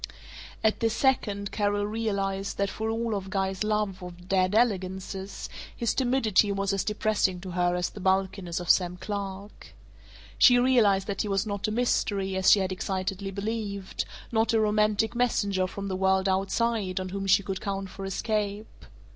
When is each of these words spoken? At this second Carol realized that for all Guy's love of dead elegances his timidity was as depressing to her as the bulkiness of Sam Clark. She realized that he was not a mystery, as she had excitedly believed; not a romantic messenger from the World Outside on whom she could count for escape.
At 0.63 0.79
this 0.79 0.95
second 0.95 1.51
Carol 1.51 1.85
realized 1.85 2.57
that 2.57 2.71
for 2.71 2.89
all 2.89 3.21
Guy's 3.21 3.63
love 3.63 4.01
of 4.01 4.27
dead 4.27 4.55
elegances 4.55 5.47
his 5.77 5.93
timidity 5.93 6.51
was 6.51 6.73
as 6.73 6.83
depressing 6.83 7.39
to 7.41 7.51
her 7.51 7.75
as 7.75 7.91
the 7.91 7.99
bulkiness 7.99 8.59
of 8.59 8.67
Sam 8.71 8.97
Clark. 8.97 9.75
She 10.39 10.57
realized 10.57 11.05
that 11.05 11.21
he 11.21 11.27
was 11.27 11.45
not 11.45 11.67
a 11.67 11.71
mystery, 11.71 12.35
as 12.35 12.49
she 12.49 12.61
had 12.61 12.71
excitedly 12.71 13.29
believed; 13.29 14.05
not 14.31 14.53
a 14.53 14.59
romantic 14.59 15.13
messenger 15.15 15.67
from 15.67 15.87
the 15.87 15.95
World 15.95 16.27
Outside 16.27 16.99
on 16.99 17.09
whom 17.09 17.27
she 17.27 17.43
could 17.43 17.61
count 17.61 17.91
for 17.91 18.03
escape. 18.03 18.85